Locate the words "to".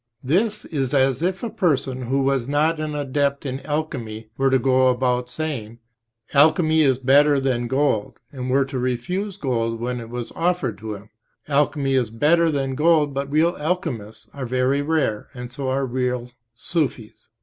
4.49-4.57, 8.65-8.79, 10.79-10.95